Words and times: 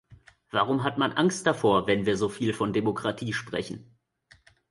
Warum 0.49 0.83
hat 0.83 0.97
man 0.97 1.11
Angst 1.11 1.45
davor, 1.45 1.85
wenn 1.85 2.07
wir 2.07 2.17
so 2.17 2.27
viel 2.27 2.55
von 2.55 2.73
Demokratie 2.73 3.33
sprechen? 3.33 3.99